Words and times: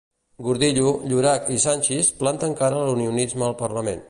Gordillo, 0.45 0.93
Llorach 1.11 1.53
i 1.57 1.59
Sanchis 1.67 2.11
planten 2.23 2.61
cara 2.63 2.81
a 2.81 2.89
l'unionisme 2.91 3.51
al 3.51 3.59
parlament. 3.67 3.99